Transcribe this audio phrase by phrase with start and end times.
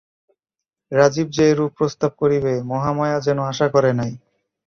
[0.91, 4.11] রাজীব যে এরূপ প্রস্তাব করিবে মহামায়া যেন আশা করে নাই।